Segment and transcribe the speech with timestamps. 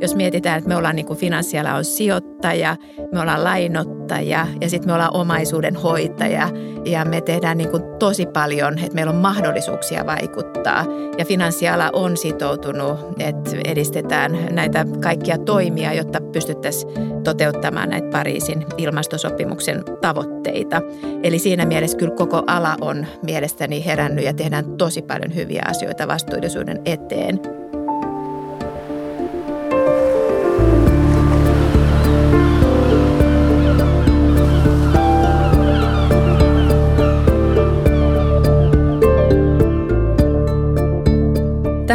[0.00, 2.76] Jos mietitään, että me ollaan niin finanssiala on sijoittaja,
[3.12, 6.48] me ollaan lainottaja ja sitten me ollaan omaisuuden hoitaja
[6.84, 10.53] ja me tehdään niin kuin tosi paljon, että meillä on mahdollisuuksia vaikuttaa.
[11.18, 19.84] Ja finanssiala on sitoutunut, että edistetään näitä kaikkia toimia, jotta pystyttäisiin toteuttamaan näitä Pariisin ilmastosopimuksen
[20.00, 20.82] tavoitteita.
[21.22, 26.08] Eli siinä mielessä kyllä koko ala on mielestäni herännyt ja tehdään tosi paljon hyviä asioita
[26.08, 27.63] vastuullisuuden eteen.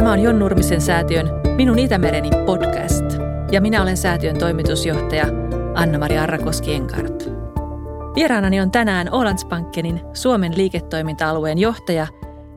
[0.09, 3.05] Tämä on Jon Nurmisen säätiön Minun Itämereni podcast
[3.51, 5.25] ja minä olen säätiön toimitusjohtaja
[5.75, 7.29] Anna-Maria Arrakoski-Enkart.
[8.15, 12.07] Vieraanani on tänään Ålandsbankenin Suomen liiketoiminta-alueen johtaja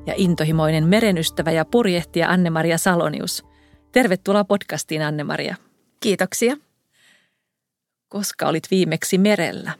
[0.06, 3.44] ja intohimoinen merenystävä ja purjehtija Anne-Maria Salonius.
[3.92, 5.56] Tervetuloa podcastiin Anne-Maria.
[6.00, 6.56] Kiitoksia.
[8.08, 9.72] Koska olit viimeksi merellä?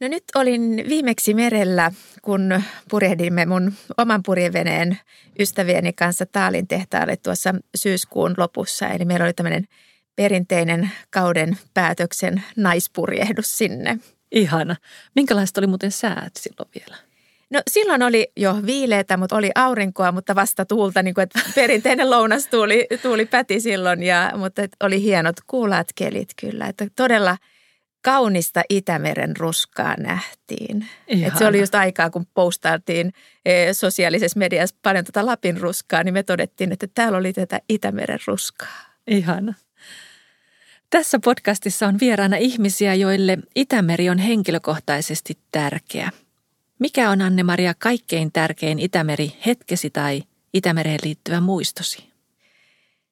[0.00, 4.98] No nyt olin viimeksi merellä, kun purjehdimme mun oman purjeveneen
[5.38, 8.88] ystävieni kanssa Taalin tehtaalle tuossa syyskuun lopussa.
[8.88, 9.68] Eli meillä oli tämmöinen
[10.16, 13.98] perinteinen kauden päätöksen naispurjehdus sinne.
[14.32, 14.76] Ihana.
[15.14, 16.96] Minkälaista oli muuten säät silloin vielä?
[17.50, 22.10] No silloin oli jo viileitä, mutta oli aurinkoa, mutta vasta tuulta, niin kuin, että perinteinen
[22.16, 26.66] lounastuuli tuuli päti silloin, ja, mutta oli hienot kuulaat kelit kyllä.
[26.66, 27.36] Että todella–
[28.02, 30.86] kaunista Itämeren ruskaa nähtiin.
[31.08, 33.12] Et se oli just aikaa, kun postailtiin
[33.44, 38.18] e, sosiaalisessa mediassa paljon tuota Lapin ruskaa, niin me todettiin, että täällä oli tätä Itämeren
[38.26, 38.78] ruskaa.
[39.06, 39.54] Ihana.
[40.90, 46.10] Tässä podcastissa on vieraana ihmisiä, joille Itämeri on henkilökohtaisesti tärkeä.
[46.78, 50.22] Mikä on Anne-Maria kaikkein tärkein Itämeri hetkesi tai
[50.54, 52.07] Itämereen liittyvä muistosi?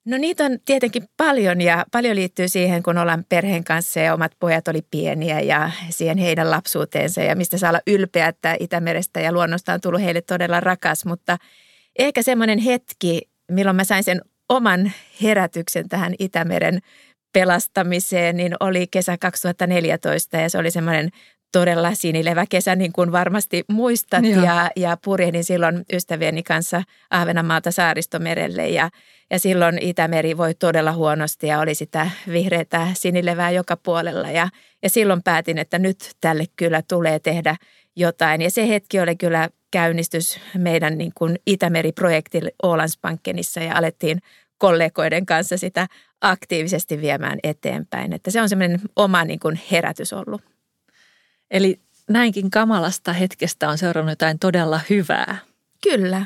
[0.07, 4.33] No niitä on tietenkin paljon ja paljon liittyy siihen, kun ollaan perheen kanssa ja omat
[4.39, 9.33] pojat oli pieniä ja siihen heidän lapsuuteensa ja mistä saa olla ylpeä, että Itämerestä ja
[9.33, 11.05] luonnosta on tullut heille todella rakas.
[11.05, 11.37] Mutta
[11.99, 13.21] ehkä semmoinen hetki,
[13.53, 14.93] milloin mä sain sen oman
[15.23, 16.79] herätyksen tähän Itämeren
[17.33, 21.11] pelastamiseen, niin oli kesä 2014 ja se oli semmoinen
[21.53, 24.25] todella sinilevä kesä, niin kuin varmasti muistat.
[24.25, 28.91] Ja, ja purjehdin silloin ystävieni kanssa Ahvenanmaalta saaristomerelle ja,
[29.31, 34.31] ja silloin Itämeri voi todella huonosti ja oli sitä vihreätä sinilevää joka puolella.
[34.31, 34.49] Ja,
[34.83, 37.57] ja silloin päätin, että nyt tälle kyllä tulee tehdä
[37.97, 38.43] jotain.
[38.43, 44.19] Ja se hetki oli kyllä käynnistys meidän niin kuin Itämeri-projektille Ålandsbankenissa ja alettiin
[44.59, 45.87] kollegoiden kanssa sitä
[46.21, 48.13] aktiivisesti viemään eteenpäin.
[48.13, 50.56] Että se on semmoinen oma niin kuin herätys ollut.
[51.51, 55.39] Eli näinkin kamalasta hetkestä on seurannut jotain todella hyvää.
[55.83, 56.25] Kyllä.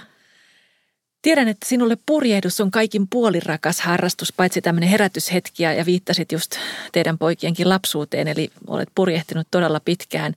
[1.23, 6.57] Tiedän, että sinulle purjehdus on kaikin puolirakas harrastus, paitsi tämmöinen herätyshetki ja viittasit just
[6.93, 10.35] teidän poikienkin lapsuuteen, eli olet purjehtinut todella pitkään.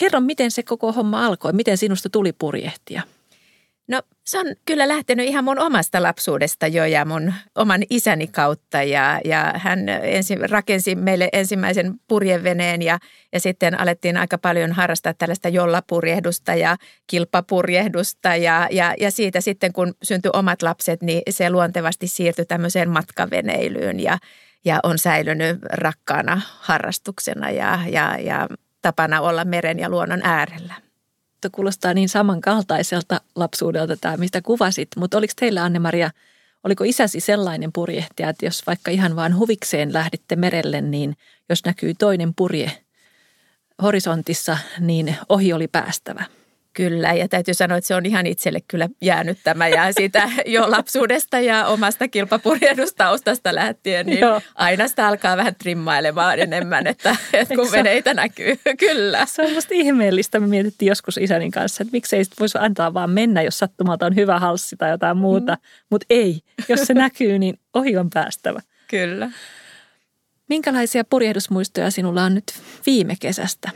[0.00, 3.02] Kerro, miten se koko homma alkoi, miten sinusta tuli purjehtia?
[3.88, 8.82] No se on kyllä lähtenyt ihan mun omasta lapsuudesta jo ja mun oman isäni kautta
[8.82, 12.98] ja, ja hän ensin rakensi meille ensimmäisen purjeveneen ja,
[13.32, 16.76] ja sitten alettiin aika paljon harrastaa tällaista jollapurjehdusta ja
[17.06, 22.90] kilpapurjehdusta ja, ja, ja siitä sitten kun syntyi omat lapset, niin se luontevasti siirtyi tämmöiseen
[22.90, 24.18] matkaveneilyyn ja,
[24.64, 28.48] ja on säilynyt rakkaana harrastuksena ja, ja, ja
[28.82, 30.85] tapana olla meren ja luonnon äärellä
[31.50, 34.88] kuulostaa niin samankaltaiselta lapsuudelta tämä, mistä kuvasit.
[34.96, 36.10] Mutta oliko teillä, Anne-Maria,
[36.64, 41.16] oliko isäsi sellainen purjehtija, että jos vaikka ihan vaan huvikseen lähditte merelle, niin
[41.48, 42.72] jos näkyy toinen purje
[43.82, 46.24] horisontissa, niin ohi oli päästävä?
[46.76, 50.70] Kyllä, ja täytyy sanoa, että se on ihan itselle kyllä jäänyt tämä ja sitä jo
[50.70, 54.40] lapsuudesta ja omasta kilpapurjehdustaustasta lähtien, niin Joo.
[54.54, 59.26] aina sitä alkaa vähän trimmailemaan enemmän, että, että kun veneitä näkyy, kyllä.
[59.26, 63.10] Se on musta ihmeellistä, me mietittiin joskus isänin kanssa, että miksei sit voisi antaa vaan
[63.10, 65.86] mennä, jos sattumalta on hyvä halssi tai jotain muuta, mm.
[65.90, 68.60] mutta ei, jos se näkyy, niin ohi on päästävä.
[68.88, 69.30] Kyllä.
[70.48, 72.52] Minkälaisia purjehdusmuistoja sinulla on nyt
[72.86, 73.70] viime kesästä?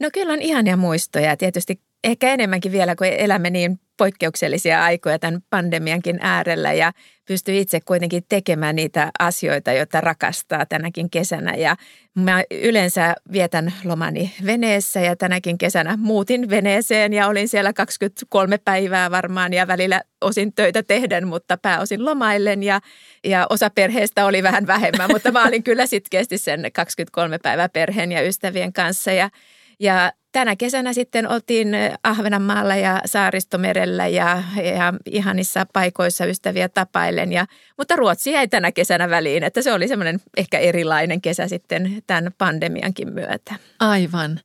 [0.00, 1.36] No kyllä on ihania muistoja.
[1.36, 6.92] Tietysti ehkä enemmänkin vielä, kun elämme niin poikkeuksellisia aikoja tämän pandemiankin äärellä ja
[7.28, 11.54] pystyy itse kuitenkin tekemään niitä asioita, joita rakastaa tänäkin kesänä.
[11.54, 11.76] Ja
[12.14, 19.10] mä yleensä vietän lomani veneessä ja tänäkin kesänä muutin veneeseen ja olin siellä 23 päivää
[19.10, 22.80] varmaan ja välillä osin töitä tehden, mutta pääosin lomaillen ja,
[23.24, 28.12] ja osa perheestä oli vähän vähemmän, mutta mä olin kyllä sitkeästi sen 23 päivää perheen
[28.12, 29.30] ja ystävien kanssa ja
[29.80, 31.68] ja tänä kesänä sitten oltiin
[32.04, 34.42] Ahvenanmaalla ja Saaristomerellä ja,
[34.76, 37.32] ja ihanissa paikoissa ystäviä tapailen.
[37.32, 37.46] Ja,
[37.78, 42.32] mutta Ruotsi jäi tänä kesänä väliin, että se oli semmoinen ehkä erilainen kesä sitten tämän
[42.38, 43.54] pandemiankin myötä.
[43.78, 44.40] Aivan.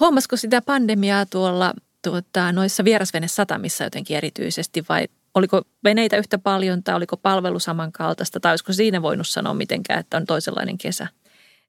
[0.00, 6.94] Huomasiko sitä pandemiaa tuolla tuota, noissa vierasvenesatamissa jotenkin erityisesti vai oliko veneitä yhtä paljon tai
[6.94, 11.06] oliko palvelu samankaltaista tai olisiko siinä voinut sanoa mitenkään, että on toisenlainen kesä?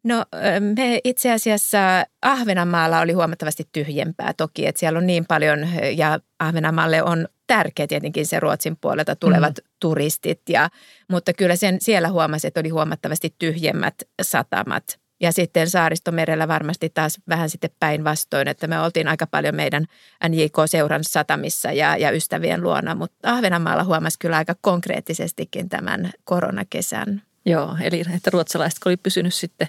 [0.04, 0.26] No
[0.60, 7.04] me itse asiassa Ahvenanmaalla oli huomattavasti tyhjempää toki, että siellä on niin paljon ja Ahvenanmaalle
[7.04, 9.70] on tärkeä tietenkin se Ruotsin puolelta tulevat mm.
[9.80, 10.70] turistit, ja,
[11.10, 15.00] mutta kyllä sen siellä huomasi, että oli huomattavasti tyhjemmät satamat.
[15.22, 19.86] Ja sitten saaristomerellä varmasti taas vähän sitten päinvastoin, että me oltiin aika paljon meidän
[20.30, 27.22] NJK-seuran satamissa ja, ja ystävien luona, mutta Ahvenanmaalla huomasi kyllä aika konkreettisestikin tämän koronakesän.
[27.46, 29.68] Joo, eli että ruotsalaiset oli pysynyt sitten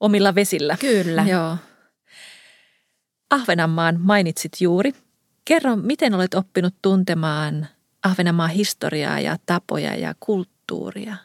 [0.00, 0.76] omilla vesillä.
[0.80, 1.24] Kyllä.
[1.28, 1.56] Joo.
[3.30, 4.92] Ahvenanmaan mainitsit juuri.
[5.44, 7.66] Kerro, miten olet oppinut tuntemaan
[8.02, 11.16] Ahvenanmaan historiaa ja tapoja ja kulttuuria?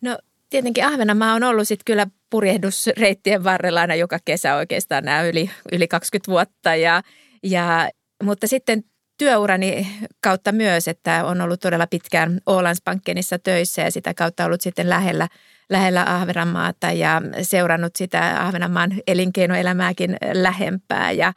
[0.00, 0.18] No
[0.50, 5.88] tietenkin Ahvenanmaa on ollut sitten kyllä purjehdusreittien varrella aina joka kesä oikeastaan nämä yli, yli
[5.88, 6.74] 20 vuotta.
[6.74, 7.02] Ja,
[7.42, 7.90] ja,
[8.22, 8.84] mutta sitten
[9.18, 9.88] työurani
[10.22, 15.28] kautta myös, että on ollut todella pitkään Ålandsbankenissa töissä ja sitä kautta ollut sitten lähellä,
[15.70, 21.32] lähellä Ahvenanmaata ja seurannut sitä Ahvenanmaan elinkeinoelämääkin lähempää ja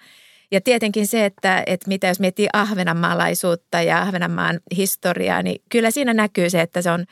[0.51, 6.13] ja tietenkin se, että, että mitä jos miettii ahvenanmaalaisuutta ja Ahvenanmaan historiaa, niin kyllä siinä
[6.13, 7.05] näkyy se, että se on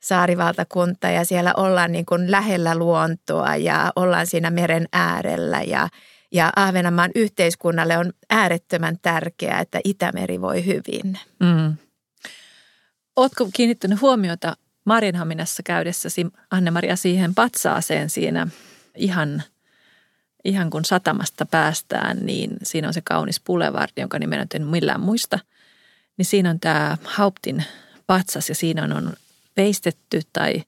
[0.00, 5.88] saarivaltakunta ja siellä ollaan niin kuin lähellä luontoa ja ollaan siinä meren äärellä ja,
[6.32, 11.18] ja Ahvenanmaan yhteiskunnalle on äärettömän tärkeää, että Itämeri voi hyvin.
[11.40, 11.76] Mm.
[13.16, 18.46] Oletko kiinnittänyt huomiota Marinhaminassa käydessäsi, Anne-Maria, siihen patsaaseen siinä
[18.96, 19.42] ihan,
[20.44, 25.38] ihan kun satamasta päästään, niin siinä on se kaunis boulevard, jonka nimen en millään muista.
[26.16, 27.64] Niin siinä on tämä Hauptin
[28.06, 29.12] patsas ja siinä on,
[29.56, 30.62] veistetty tai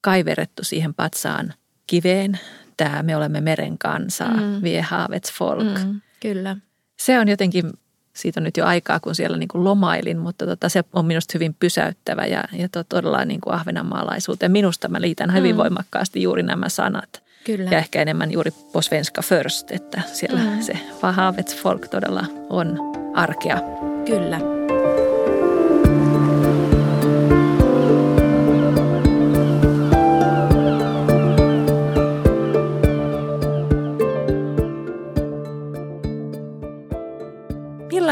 [0.00, 1.54] kaiverettu siihen patsaan
[1.86, 2.40] kiveen
[2.76, 4.60] tämä Me olemme meren kansaa, mm.
[4.82, 5.84] Havets folk.
[5.84, 6.56] Mm, kyllä.
[6.98, 7.72] Se on jotenkin,
[8.16, 11.32] siitä on nyt jo aikaa, kun siellä niin kuin lomailin, mutta tota, se on minusta
[11.34, 14.52] hyvin pysäyttävä ja, ja to, todella niin kuin ahvenanmaalaisuuteen.
[14.52, 15.58] Minusta mä liitän hyvin mm.
[15.58, 17.22] voimakkaasti juuri nämä sanat.
[17.44, 17.70] Kyllä.
[17.70, 20.62] Ja ehkä enemmän juuri på svenska first, että siellä mm.
[20.62, 22.78] se Vahavets folk todella on
[23.14, 23.60] arkea.
[24.06, 24.55] Kyllä.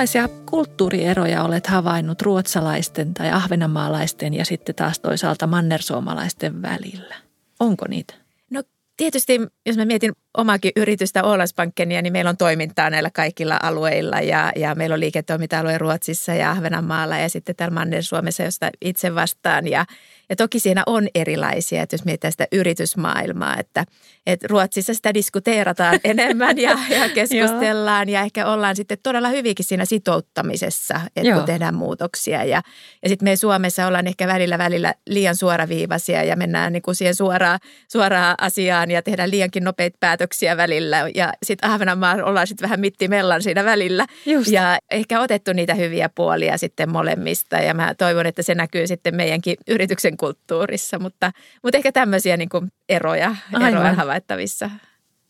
[0.05, 7.15] Millaisia kulttuurieroja olet havainnut ruotsalaisten tai ahvenanmaalaisten ja sitten taas toisaalta mannersuomalaisten välillä?
[7.61, 8.15] Onko niitä?
[8.51, 8.63] No
[8.97, 14.53] tietysti, jos mä mietin omaakin yritystä Ålandsbankkenia, niin meillä on toimintaa näillä kaikilla alueilla ja,
[14.57, 19.85] ja meillä on liiketoiminta-alue Ruotsissa ja Ahvenanmaalla ja sitten täällä Manner-Suomessa, josta itse vastaan ja,
[20.29, 23.85] ja toki siinä on erilaisia, että jos mietitään sitä yritysmaailmaa, että,
[24.27, 29.85] että Ruotsissa sitä diskuteerataan enemmän ja, ja keskustellaan ja ehkä ollaan sitten todella hyvinkin siinä
[29.85, 31.39] sitouttamisessa, että Joo.
[31.39, 32.45] kun tehdään muutoksia.
[32.45, 32.63] Ja,
[33.03, 37.15] ja sitten me Suomessa ollaan ehkä välillä välillä liian suoraviivaisia ja mennään niin kuin siihen
[37.15, 37.61] suoraan,
[37.93, 41.11] suoraan asiaan ja tehdään liiankin nopeita päätöksiä välillä.
[41.15, 44.07] Ja sitten Ahvenanmaa ollaan sitten vähän mittimellan siinä välillä.
[44.27, 44.51] Just.
[44.51, 49.15] Ja ehkä otettu niitä hyviä puolia sitten molemmista ja mä toivon, että se näkyy sitten
[49.15, 53.37] meidänkin yrityksen toisen kulttuurissa, mutta, mutta ehkä tämmöisiä niin kuin eroja,
[53.69, 54.71] eroja havaittavissa.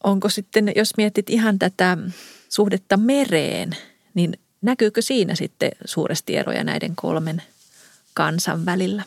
[0.05, 1.99] Onko sitten, jos mietit ihan tätä
[2.49, 3.77] suhdetta mereen,
[4.15, 7.43] niin näkyykö siinä sitten suuresti eroja näiden kolmen
[8.15, 9.03] kansan välillä?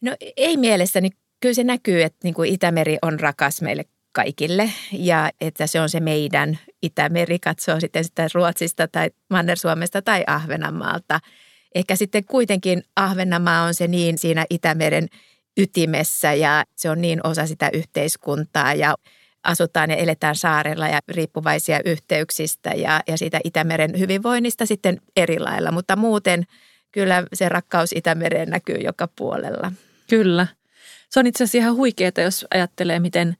[0.00, 1.10] No ei mielestäni.
[1.40, 5.90] Kyllä se näkyy, että niin kuin Itämeri on rakas meille kaikille ja että se on
[5.90, 11.20] se meidän Itämeri, katsoo sitten sitä Ruotsista tai Manner-Suomesta tai Ahvenanmaalta–
[11.74, 15.08] ehkä sitten kuitenkin Ahvenanmaa on se niin siinä Itämeren
[15.56, 18.94] ytimessä ja se on niin osa sitä yhteiskuntaa ja
[19.42, 25.72] asutaan ja eletään saarella ja riippuvaisia yhteyksistä ja, ja siitä Itämeren hyvinvoinnista sitten eri lailla.
[25.72, 26.44] Mutta muuten
[26.92, 29.72] kyllä se rakkaus Itämereen näkyy joka puolella.
[30.10, 30.46] Kyllä.
[31.10, 33.36] Se on itse asiassa ihan huikeaa, jos ajattelee, miten,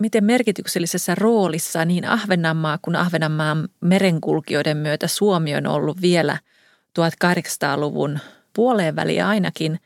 [0.00, 6.38] miten merkityksellisessä roolissa niin Ahvenanmaa kuin Ahvenanmaan merenkulkijoiden myötä Suomi on ollut vielä–
[7.00, 8.18] 1800-luvun
[8.52, 9.80] puoleen väliin ainakin,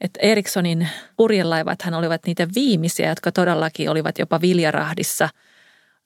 [0.00, 5.28] että Erikssonin purjelaivathan olivat niitä viimeisiä, jotka todellakin olivat jopa Viljarahdissa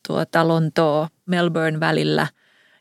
[0.08, 2.26] tuota Lontoo, Melbourne välillä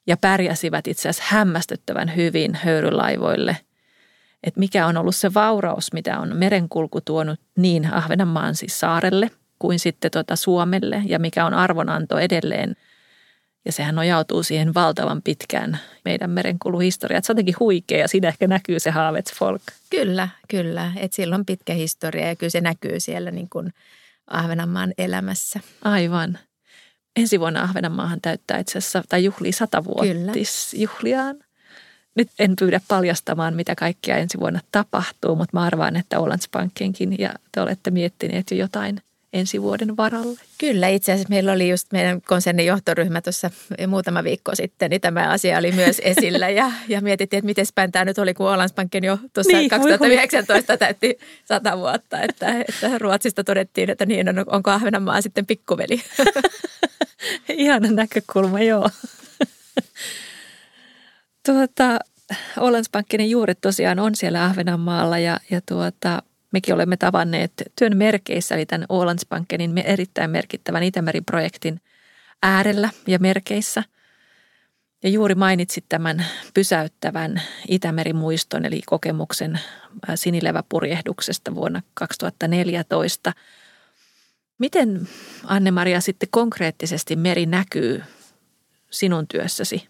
[0.07, 3.57] ja pärjäsivät itse asiassa hämmästyttävän hyvin höyrylaivoille.
[4.43, 9.79] Että mikä on ollut se vauraus, mitä on merenkulku tuonut niin Ahvenanmaan siis saarelle kuin
[9.79, 12.75] sitten tuota Suomelle ja mikä on arvonanto edelleen
[13.65, 17.23] Ja sehän nojautuu siihen valtavan pitkään meidän merenkuluhistoriaan.
[17.23, 19.61] Se on jotenkin huikea ja siinä ehkä näkyy se Havetsfolk.
[19.89, 20.91] Kyllä, kyllä.
[20.95, 23.73] Et sillä on pitkä historia ja kyllä se näkyy siellä niin kuin
[24.27, 25.59] Ahvenanmaan elämässä.
[25.81, 26.39] Aivan.
[27.15, 31.35] Ensi vuonna Ahvenanmaahan täyttää itse asiassa, tai juhlii satavuotisjuhliaan.
[32.15, 37.33] Nyt en pyydä paljastamaan, mitä kaikkia ensi vuonna tapahtuu, mutta mä arvaan, että Ålandsbankenkin ja
[37.51, 39.01] te olette miettineet jo jotain–
[39.33, 40.39] ensi vuoden varalle?
[40.57, 43.49] Kyllä, itse asiassa meillä oli just meidän konsernin johtoryhmä tuossa
[43.87, 47.91] muutama viikko sitten, niin tämä asia oli myös esillä ja, ja mietittiin, että miten päin
[47.91, 53.43] tämä nyt oli, kun Ålandsbanken jo tuossa niin, 2019 täytti sata vuotta, että, että Ruotsista
[53.43, 56.01] todettiin, että niin on, onko Ahvenanmaa sitten pikkuveli.
[57.49, 58.89] Ihana näkökulma, joo.
[61.45, 61.99] tuota,
[62.59, 66.23] Ålandsbankenin juuret tosiaan on siellä Ahvenanmaalla ja, ja tuota,
[66.53, 71.81] mekin olemme tavanneet työn merkeissä, eli tämän Ålandsbankenin erittäin merkittävän Itämeri-projektin
[72.43, 73.83] äärellä ja merkeissä.
[75.03, 79.59] Ja juuri mainitsit tämän pysäyttävän Itämeri-muiston, eli kokemuksen
[80.15, 83.33] sinileväpurjehduksesta vuonna 2014.
[84.57, 85.07] Miten,
[85.43, 88.03] Anne-Maria, sitten konkreettisesti meri näkyy
[88.89, 89.87] sinun työssäsi?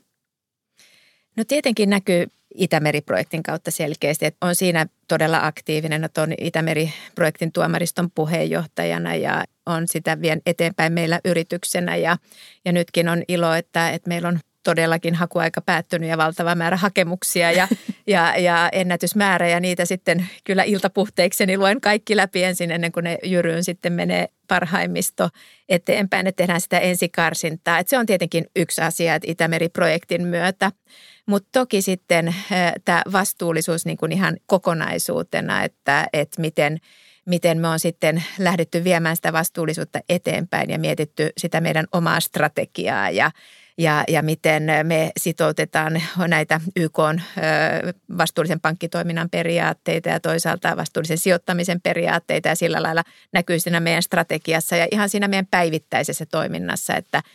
[1.35, 4.25] No tietenkin näkyy Itämeri-projektin kautta selkeästi.
[4.25, 10.93] Että on siinä todella aktiivinen, että on Itämeri-projektin tuomariston puheenjohtajana ja on sitä vien eteenpäin
[10.93, 11.95] meillä yrityksenä.
[11.95, 12.17] Ja,
[12.65, 17.51] ja nytkin on ilo, että, että meillä on todellakin hakuaika päättynyt ja valtava määrä hakemuksia
[17.51, 17.67] ja,
[18.07, 23.17] ja, ja ennätysmäärä ja niitä sitten kyllä iltapuhteikseni luen kaikki läpi ensin ennen kuin ne
[23.23, 25.29] jyryyn sitten menee parhaimmisto
[25.69, 27.79] eteenpäin, että tehdään sitä ensikarsintaa.
[27.79, 30.71] Että se on tietenkin yksi asia, että Itämeri-projektin myötä–
[31.25, 36.77] mutta toki sitten eh, tämä vastuullisuus niin kuin ihan kokonaisuutena, että, että miten,
[37.25, 43.09] miten me on sitten lähdetty viemään sitä vastuullisuutta eteenpäin ja mietitty sitä meidän omaa strategiaa
[43.09, 43.31] ja,
[43.77, 46.99] ja, ja miten me sitoutetaan näitä YK
[48.17, 52.49] vastuullisen pankkitoiminnan periaatteita ja toisaalta vastuullisen sijoittamisen periaatteita.
[52.49, 57.23] Ja sillä lailla näkyy siinä meidän strategiassa ja ihan siinä meidän päivittäisessä toiminnassa, että–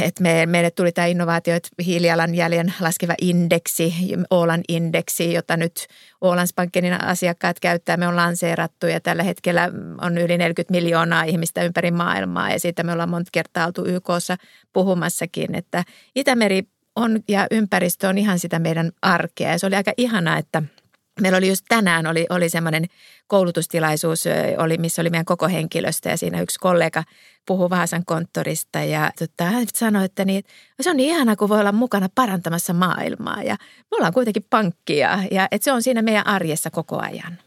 [0.00, 3.94] että me, meille tuli tämä innovaatioit hiilijalanjäljen laskeva indeksi,
[4.30, 5.86] Oolan indeksi, jota nyt
[6.20, 7.96] Oolandspankenin asiakkaat käyttää.
[7.96, 9.70] Me on lanseerattu ja tällä hetkellä
[10.00, 14.36] on yli 40 miljoonaa ihmistä ympäri maailmaa ja siitä me ollaan monta kertaa oltu YKssa
[14.72, 15.84] puhumassakin, että
[16.14, 16.62] Itämeri
[16.96, 20.62] on ja ympäristö on ihan sitä meidän arkea ja se oli aika ihanaa, että–
[21.20, 22.86] Meillä oli just tänään oli, oli semmoinen
[23.26, 24.24] koulutustilaisuus,
[24.58, 27.04] oli, missä oli meidän koko henkilöstö ja siinä yksi kollega
[27.46, 30.44] puhuu Vaasan konttorista ja tota, hän sanoi, että niin,
[30.80, 33.56] se on niin ihana, kun voi olla mukana parantamassa maailmaa ja
[33.90, 37.38] me ollaan kuitenkin pankkia ja että se on siinä meidän arjessa koko ajan.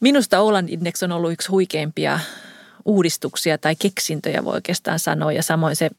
[0.00, 2.20] Minusta Oland Index on ollut yksi huikeimpia
[2.84, 5.90] uudistuksia tai keksintöjä voi oikeastaan sanoa ja samoin se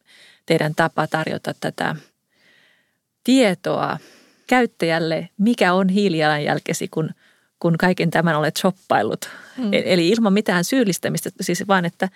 [0.45, 1.95] teidän tapa tarjota tätä
[3.23, 3.97] tietoa
[4.47, 7.09] käyttäjälle, mikä on hiilijalanjälkesi, kun,
[7.59, 9.29] kun kaiken tämän olet shoppaillut.
[9.57, 9.73] Mm.
[9.73, 12.09] E-, eli ilman mitään syyllistämistä, siis vaan, että,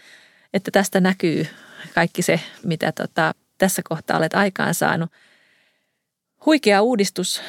[0.54, 1.48] että tästä näkyy
[1.96, 5.12] kaikki se, mitä tota, tässä kohtaa olet aikaan saanut.
[6.46, 7.42] Huikea uudistus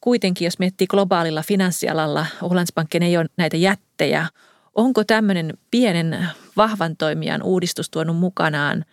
[0.00, 4.26] kuitenkin, jos miettii globaalilla finanssialalla, Ålandsbanken ei ole näitä jättejä.
[4.74, 8.84] Onko tämmöinen pienen vahvan toimijan uudistus tuonut mukanaan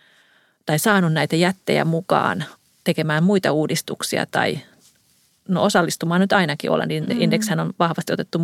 [0.66, 2.44] tai saanut näitä jättejä mukaan
[2.84, 4.58] tekemään muita uudistuksia tai,
[5.48, 7.20] no osallistumaan nyt ainakin olla, niin mm.
[7.20, 8.38] indekshän on vahvasti otettu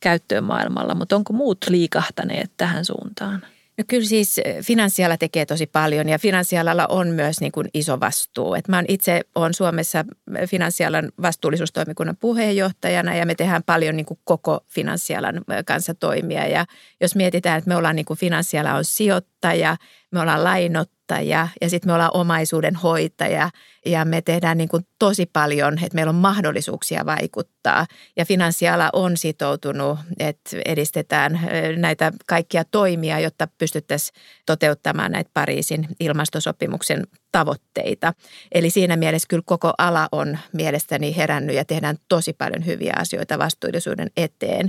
[0.00, 3.42] käyttöön maailmalla, mutta onko muut liikahtaneet tähän suuntaan?
[3.78, 8.00] No kyllä siis eh, finanssiala tekee tosi paljon ja finanssialalla on myös niin kuin iso
[8.00, 8.54] vastuu.
[8.54, 10.04] Et mä itse olen Suomessa
[10.46, 16.46] finanssialan vastuullisuustoimikunnan puheenjohtajana ja me tehdään paljon niin kuin koko finanssialan eh, kanssa toimia.
[16.46, 16.66] Ja
[17.00, 19.76] jos mietitään, että me ollaan niin kuin finanssiala on sijoittaja,
[20.10, 23.50] me ollaan lainottaja ja sitten me ollaan omaisuuden hoitaja
[23.86, 27.86] ja me tehdään niin kuin tosi paljon, että meillä on mahdollisuuksia vaikuttaa.
[28.16, 31.40] Ja finanssiala on sitoutunut, että edistetään
[31.76, 34.14] näitä kaikkia toimia, jotta pystyttäisiin
[34.46, 38.12] toteuttamaan näitä Pariisin ilmastosopimuksen tavoitteita.
[38.52, 43.38] Eli siinä mielessä kyllä koko ala on mielestäni herännyt ja tehdään tosi paljon hyviä asioita
[43.38, 44.68] vastuullisuuden eteen.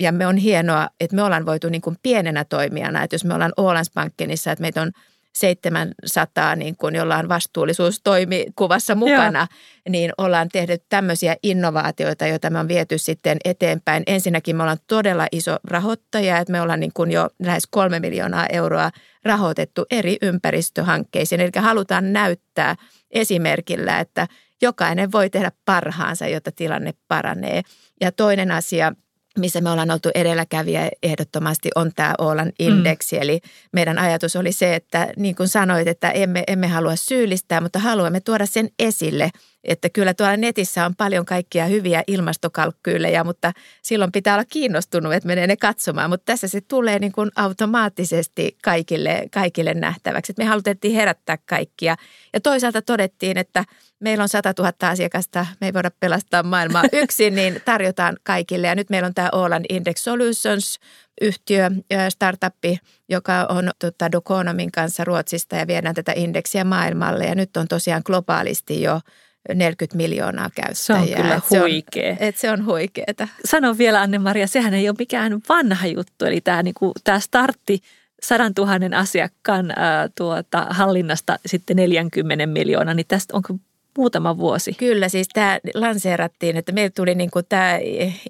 [0.00, 3.34] Ja me on hienoa, että me ollaan voitu niin kuin pienenä toimijana, että jos me
[3.34, 4.92] ollaan Ålandsbankenissa, että meitä on
[5.32, 9.46] 700, niin kuin, jolla on vastuullisuustoimikuvassa mukana, Joo.
[9.88, 14.02] niin ollaan tehnyt tämmöisiä innovaatioita, joita me on viety sitten eteenpäin.
[14.06, 18.46] Ensinnäkin me ollaan todella iso rahoittaja, että me ollaan niin kuin jo lähes kolme miljoonaa
[18.46, 18.90] euroa
[19.24, 21.40] rahoitettu eri ympäristöhankkeisiin.
[21.40, 22.76] Eli halutaan näyttää
[23.10, 24.26] esimerkillä, että
[24.62, 27.62] jokainen voi tehdä parhaansa, jotta tilanne paranee.
[28.00, 28.92] Ja toinen asia–
[29.38, 33.16] missä me ollaan oltu edelläkävijä ehdottomasti on tämä Oolan indeksi.
[33.16, 33.22] Mm.
[33.22, 33.40] Eli
[33.72, 38.20] meidän ajatus oli se, että niin kuin sanoit, että emme, emme halua syyllistää, mutta haluamme
[38.20, 39.30] tuoda sen esille–
[39.64, 43.52] että kyllä tuolla netissä on paljon kaikkia hyviä ilmastokalkkyylejä, mutta
[43.82, 46.10] silloin pitää olla kiinnostunut, että menee ne katsomaan.
[46.10, 50.32] Mutta tässä se tulee niin kuin automaattisesti kaikille, kaikille nähtäväksi.
[50.32, 51.96] Että me halutettiin herättää kaikkia.
[52.32, 53.64] Ja toisaalta todettiin, että
[54.00, 58.66] meillä on 100 000 asiakasta, me ei voida pelastaa maailmaa yksin, niin tarjotaan kaikille.
[58.66, 60.78] Ja nyt meillä on tämä Åland Index Solutions
[61.20, 61.70] yhtiö,
[62.08, 67.24] startuppi, joka on tota, Doconomin kanssa Ruotsista ja viedään tätä indeksiä maailmalle.
[67.24, 69.00] Ja nyt on tosiaan globaalisti jo
[69.54, 70.74] 40 miljoonaa käyttäjää.
[70.74, 72.16] Se on kyllä et huikea.
[72.16, 73.28] Se on, et se on huikeeta.
[73.44, 76.24] Sano vielä Anne-Maria, sehän ei ole mikään vanha juttu.
[76.24, 77.80] Eli tämä, niinku, tämä startti
[78.22, 83.54] sadan tuhannen asiakkaan ää, tuota, hallinnasta sitten 40 miljoonaa, niin tästä onko
[83.98, 84.72] muutama vuosi?
[84.72, 87.78] Kyllä, siis tämä lanseerattiin, että meillä tuli niin kuin, tämä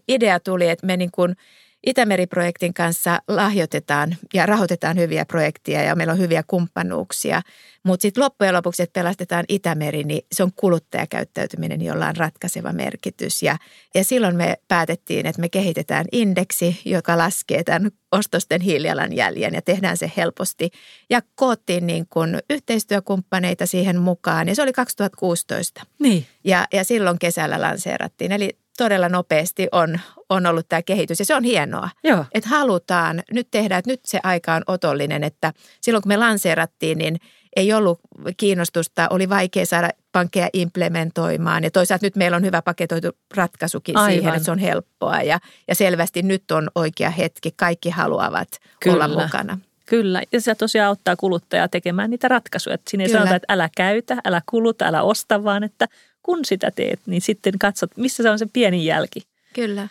[0.08, 1.36] idea tuli, että me niin kuin–
[1.86, 7.42] Itämeri-projektin kanssa lahjoitetaan ja rahoitetaan hyviä projekteja ja meillä on hyviä kumppanuuksia.
[7.82, 13.42] Mutta sitten loppujen lopuksi, että pelastetaan Itämeri, niin se on kuluttajakäyttäytyminen, jolla on ratkaiseva merkitys.
[13.42, 13.56] Ja,
[13.94, 19.96] ja silloin me päätettiin, että me kehitetään indeksi, joka laskee tämän ostosten hiilijalanjäljen ja tehdään
[19.96, 20.70] se helposti.
[21.10, 25.82] Ja koottiin niin kuin yhteistyökumppaneita siihen mukaan ja se oli 2016.
[25.98, 26.26] Niin.
[26.44, 28.32] Ja, ja silloin kesällä lanseerattiin.
[28.32, 31.88] Eli todella nopeasti on, on ollut tämä kehitys ja se on hienoa.
[32.04, 32.24] Joo.
[32.34, 36.98] Että halutaan nyt tehdä, että nyt se aika on otollinen, että silloin kun me lanseerattiin,
[36.98, 37.16] niin
[37.56, 38.00] ei ollut
[38.36, 44.12] kiinnostusta, oli vaikea saada pankkeja implementoimaan ja toisaalta nyt meillä on hyvä paketoitu ratkaisukin Aivan.
[44.12, 48.48] siihen, että se on helppoa ja, ja selvästi nyt on oikea hetki, kaikki haluavat
[48.80, 49.04] Kyllä.
[49.04, 49.58] olla mukana.
[49.86, 52.74] Kyllä, ja se tosiaan auttaa kuluttajaa tekemään niitä ratkaisuja.
[52.74, 53.20] Että siinä ei Kyllä.
[53.20, 55.88] sanota, että älä käytä, älä kuluta, älä osta, vaan että
[56.22, 59.22] kun sitä teet, niin sitten katsot, missä se on se pieni jälki.
[59.54, 59.88] Kyllä.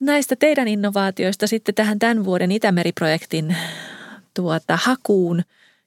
[0.00, 3.56] Näistä teidän innovaatioista sitten tähän tämän vuoden Itämeri-projektin
[4.34, 5.42] tuota, hakuun,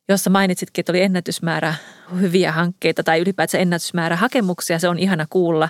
[0.09, 1.73] jossa mainitsitkin, että oli ennätysmäärä
[2.19, 5.69] hyviä hankkeita tai ylipäätään ennätysmäärä hakemuksia, se on ihana kuulla.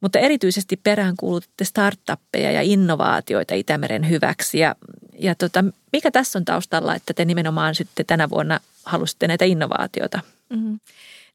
[0.00, 4.58] Mutta erityisesti perään kuulutitte startuppeja ja innovaatioita Itämeren hyväksi.
[4.58, 4.76] Ja,
[5.18, 10.20] ja tota, mikä tässä on taustalla, että te nimenomaan sitten tänä vuonna halusitte näitä innovaatioita?
[10.48, 10.80] Mm-hmm.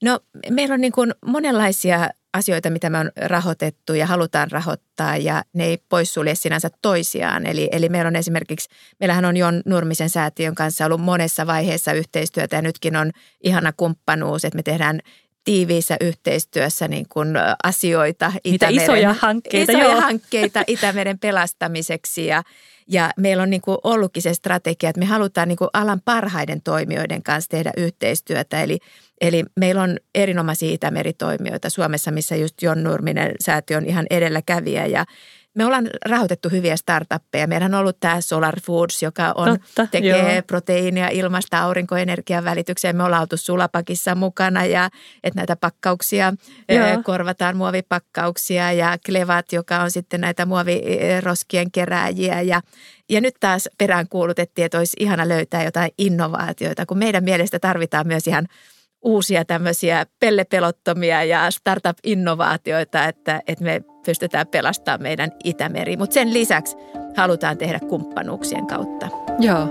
[0.04, 5.44] No meillä on niin kuin monenlaisia asioita, mitä me on rahoitettu ja halutaan rahoittaa ja
[5.54, 7.46] ne ei poissulje sinänsä toisiaan.
[7.46, 12.56] Eli, eli meillä on esimerkiksi, meillähän on Jon Nurmisen säätiön kanssa ollut monessa vaiheessa yhteistyötä
[12.56, 13.12] ja nytkin on
[13.44, 15.00] ihana kumppanuus, että me tehdään
[15.44, 17.30] tiiviissä yhteistyössä niin kuin
[17.64, 20.02] asioita Itämeren, isoja hankkeita, isoja joo.
[20.02, 22.44] hankkeita Itämeren pelastamiseksi ja,
[22.88, 26.62] ja meillä on niin kuin ollutkin se strategia, että me halutaan niin kuin alan parhaiden
[26.62, 28.64] toimijoiden kanssa tehdä yhteistyötä.
[28.64, 28.80] Eli,
[29.22, 35.06] eli meillä on erinomaisia Itämeritoimijoita Suomessa, missä just Jon Nurminen säätiö on ihan edelläkävijä ja
[35.58, 37.48] me ollaan rahoitettu hyviä startuppeja.
[37.48, 40.42] Meidän on ollut tämä Solar Foods, joka on, Totta, tekee joo.
[40.48, 42.96] proteiinia ilmasta aurinkoenergian välitykseen.
[42.96, 44.90] Me ollaan oltu Sulapakissa mukana ja
[45.24, 46.34] että näitä pakkauksia
[46.70, 47.04] joo.
[47.04, 52.62] korvataan muovipakkauksia ja Klevat, joka on sitten näitä muoviroskien kerääjiä ja
[53.10, 58.08] ja nyt taas perään kuulutettiin, että olisi ihana löytää jotain innovaatioita, kun meidän mielestä tarvitaan
[58.08, 58.48] myös ihan
[59.02, 65.98] uusia tämmöisiä pellepelottomia ja startup-innovaatioita, että, että me pystytään pelastamaan meidän Itämeri.
[65.98, 66.78] Mutta sen lisäksi
[67.16, 69.08] halutaan tehdä kumppanuuksien kautta.
[69.40, 69.68] Joo.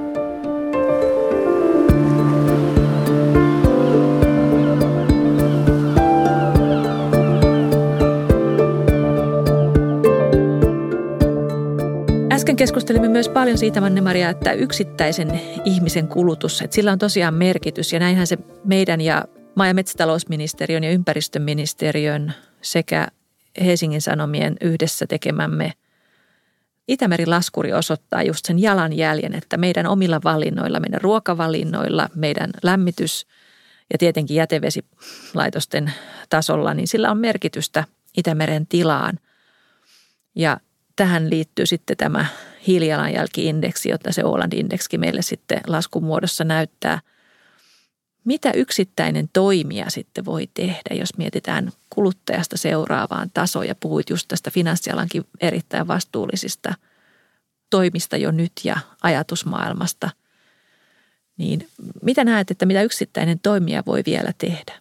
[12.33, 17.93] Äsken keskustelimme myös paljon siitä, Manne-Maria, että yksittäisen ihmisen kulutus, että sillä on tosiaan merkitys.
[17.93, 23.09] Ja näinhän se meidän ja maa- ja metsätalousministeriön ja ympäristöministeriön sekä
[23.65, 25.73] Helsingin Sanomien yhdessä tekemämme
[26.89, 33.27] Itämeri-laskuri osoittaa just sen jalanjäljen, että meidän omilla valinnoilla, meidän ruokavalinnoilla, meidän lämmitys
[33.93, 35.93] ja tietenkin jätevesilaitosten
[36.29, 37.85] tasolla, niin sillä on merkitystä
[38.17, 39.19] Itämeren tilaan.
[40.35, 40.61] Ja
[40.97, 42.27] tähän liittyy sitten tämä
[42.67, 47.01] hiilijalanjälki-indeksi, jotta se Åland-indeksi meille sitten laskumuodossa näyttää–
[48.27, 54.51] mitä yksittäinen toimija sitten voi tehdä, jos mietitään kuluttajasta seuraavaan tasoon ja puhuit just tästä
[54.51, 56.75] finanssialankin erittäin vastuullisista
[57.71, 60.11] toimista jo nyt ja ajatusmaailmasta,
[61.37, 61.69] niin
[62.03, 64.73] mitä näet, että mitä yksittäinen toimija voi vielä tehdä?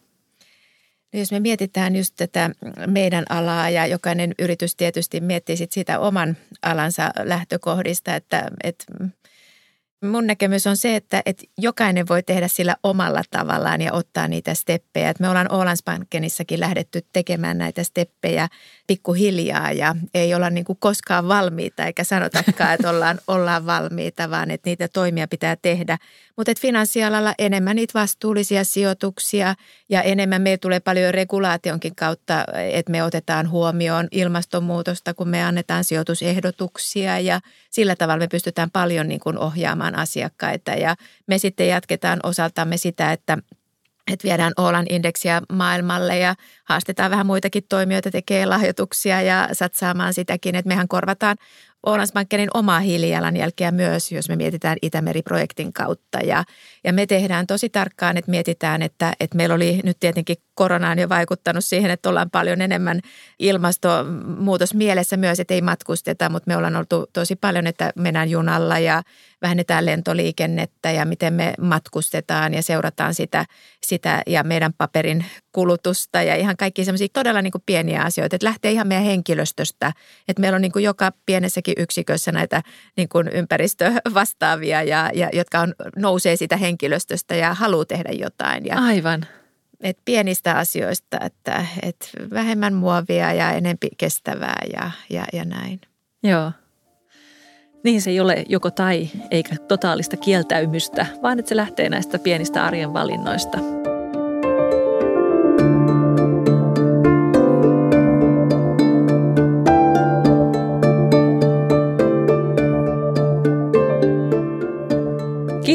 [1.12, 2.50] No jos me mietitään just tätä
[2.86, 8.84] meidän alaa ja jokainen yritys tietysti miettii sit sitä oman alansa lähtökohdista, että, että
[10.04, 14.54] Mun näkemys on se, että, että jokainen voi tehdä sillä omalla tavallaan ja ottaa niitä
[14.54, 15.10] steppejä.
[15.10, 18.48] Että me ollaan Ålandsbankenissakin lähdetty tekemään näitä steppejä
[18.86, 24.50] pikkuhiljaa ja ei olla niin kuin koskaan valmiita eikä sanotakaan, että ollaan, ollaan valmiita, vaan
[24.50, 25.98] että niitä toimia pitää tehdä.
[26.36, 29.54] Mutta että finanssialalla enemmän niitä vastuullisia sijoituksia
[29.88, 35.84] ja enemmän meillä tulee paljon regulaationkin kautta, että me otetaan huomioon ilmastonmuutosta, kun me annetaan
[35.84, 40.96] sijoitusehdotuksia ja sillä tavalla me pystytään paljon niin kuin ohjaamaan asiakkaita ja
[41.26, 43.38] me sitten jatketaan osaltamme sitä, että
[44.12, 50.54] että viedään Oolan indeksiä maailmalle ja haastetaan vähän muitakin toimijoita tekee lahjoituksia ja satsaamaan sitäkin,
[50.54, 51.36] että mehän korvataan
[51.86, 56.18] Ålandsbankenin omaa hiilijalanjälkeä myös, jos me mietitään Itämeri-projektin kautta.
[56.18, 56.44] Ja,
[56.84, 61.08] ja me tehdään tosi tarkkaan, että mietitään, että, että meillä oli nyt tietenkin koronaan jo
[61.08, 63.00] vaikuttanut siihen, että ollaan paljon enemmän
[63.38, 68.78] ilmastonmuutos mielessä myös, että ei matkusteta, mutta me ollaan oltu tosi paljon, että mennään junalla
[68.78, 69.02] ja
[69.42, 73.44] vähennetään lentoliikennettä ja miten me matkustetaan ja seurataan sitä,
[73.86, 75.24] sitä ja meidän paperin
[75.56, 79.92] kulutusta ja ihan kaikki semmoisia todella niin kuin pieniä asioita, että lähtee ihan meidän henkilöstöstä,
[80.28, 82.62] että meillä on niin kuin joka pienessäkin yksikössä näitä
[82.96, 88.66] niin kuin ympäristövastaavia, ja, ja, jotka on, nousee siitä henkilöstöstä ja haluaa tehdä jotain.
[88.66, 89.26] Ja, Aivan.
[89.80, 95.80] Et pienistä asioista, että et vähemmän muovia ja enempi kestävää ja, ja, ja näin.
[96.22, 96.52] Joo.
[97.84, 102.64] Niin se ei ole joko tai eikä totaalista kieltäymystä, vaan että se lähtee näistä pienistä
[102.64, 103.58] arjen valinnoista–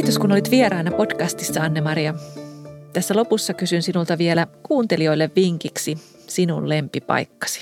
[0.02, 2.14] Kiitos kun olit vieraana podcastissa Anne-Maria.
[2.94, 7.62] Tässä lopussa kysyn sinulta vielä kuuntelijoille vinkiksi sinun lempipaikkasi.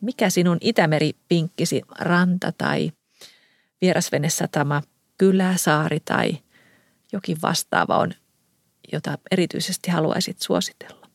[0.00, 2.92] Mikä sinun Itämeri-pinkkisi, ranta tai
[3.80, 4.82] vierasvenesatama,
[5.18, 6.38] kylä, saari tai
[7.12, 8.12] jokin vastaava on,
[8.92, 11.06] jota erityisesti haluaisit suositella?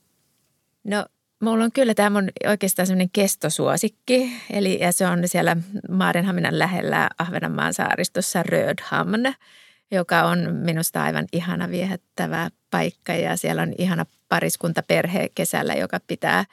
[0.84, 1.06] No
[1.42, 5.58] Mulla on kyllä tämä on oikeastaan semmoinen kestosuosikki, eli ja se on siellä
[5.90, 9.34] Maarenhaminan lähellä Ahvenanmaan saaristossa Rödhamn
[9.92, 16.00] joka on minusta aivan ihana viehättävä paikka ja siellä on ihana pariskunta perhe kesällä, joka
[16.08, 16.46] pitää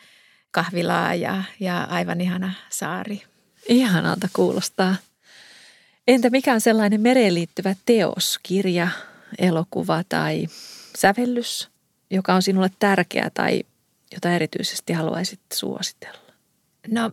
[0.51, 3.23] kahvilaa ja, ja aivan ihana saari.
[3.69, 4.97] Ihanalta kuulostaa.
[6.09, 8.89] Entä mikä on sellainen mereen liittyvä teos, kirja,
[9.39, 10.47] elokuva tai
[10.97, 11.69] sävellys,
[12.11, 13.63] joka on sinulle tärkeä tai
[14.13, 16.33] jota erityisesti haluaisit suositella?
[16.89, 17.13] No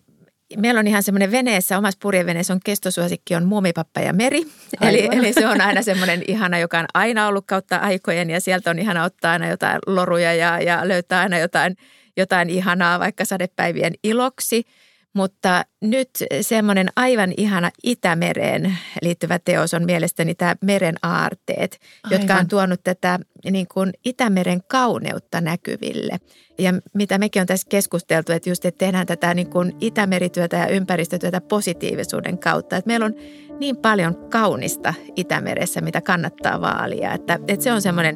[0.57, 4.43] Meillä on ihan semmoinen veneessä, omassa purjeveneessä on kestosuosikki on Muumipappa ja Meri.
[4.81, 8.69] Eli, eli se on aina semmoinen ihana, joka on aina ollut kautta aikojen ja sieltä
[8.69, 11.75] on ihana ottaa aina jotain loruja ja, ja löytää aina jotain,
[12.17, 14.63] jotain ihanaa vaikka sadepäivien iloksi–
[15.15, 16.09] mutta nyt
[16.41, 22.19] semmoinen aivan ihana Itämereen liittyvä teos on mielestäni tämä Meren aarteet, aivan.
[22.19, 23.19] jotka on tuonut tätä
[23.51, 26.17] niin kuin Itämeren kauneutta näkyville.
[26.59, 30.67] Ja mitä mekin on tässä keskusteltu, että just että tehdään tätä niin kuin Itämerityötä ja
[30.67, 32.77] ympäristötyötä positiivisuuden kautta.
[32.77, 33.15] Että meillä on
[33.59, 37.13] niin paljon kaunista Itämeressä, mitä kannattaa vaalia.
[37.13, 38.15] Että, että se on semmoinen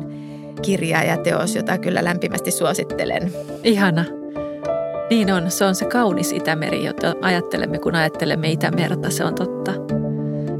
[0.61, 3.33] kirja ja teos, jota kyllä lämpimästi suosittelen.
[3.63, 4.18] Ihana.
[5.09, 9.71] Niin on, se on se kaunis Itämeri, jota ajattelemme, kun ajattelemme Itämerta, se on totta.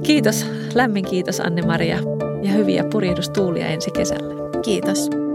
[0.03, 1.97] Kiitos, lämmin kiitos Anne-Maria
[2.43, 4.33] ja hyviä purjehdustuulia ensi kesällä.
[4.61, 5.28] Kiitos.